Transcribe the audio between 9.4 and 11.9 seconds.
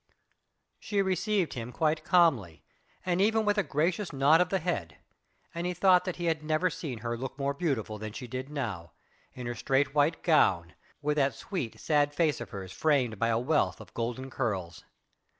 her straight white gown, with that sweet,